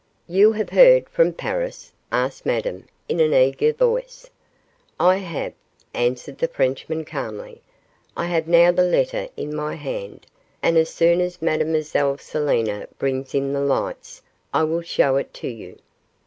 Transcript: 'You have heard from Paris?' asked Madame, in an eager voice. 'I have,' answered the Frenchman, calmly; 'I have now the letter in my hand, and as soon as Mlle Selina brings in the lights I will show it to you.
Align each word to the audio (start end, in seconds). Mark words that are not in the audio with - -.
'You 0.27 0.53
have 0.53 0.71
heard 0.71 1.07
from 1.09 1.31
Paris?' 1.31 1.91
asked 2.11 2.43
Madame, 2.43 2.87
in 3.07 3.19
an 3.19 3.35
eager 3.35 3.71
voice. 3.71 4.27
'I 4.99 5.17
have,' 5.17 5.53
answered 5.93 6.39
the 6.39 6.47
Frenchman, 6.47 7.05
calmly; 7.05 7.61
'I 8.17 8.25
have 8.25 8.47
now 8.47 8.71
the 8.71 8.81
letter 8.81 9.27
in 9.37 9.55
my 9.55 9.75
hand, 9.75 10.25
and 10.63 10.75
as 10.75 10.89
soon 10.91 11.21
as 11.21 11.39
Mlle 11.39 12.17
Selina 12.17 12.87
brings 12.97 13.35
in 13.35 13.53
the 13.53 13.61
lights 13.61 14.23
I 14.51 14.63
will 14.63 14.81
show 14.81 15.17
it 15.17 15.35
to 15.35 15.47
you. 15.47 15.77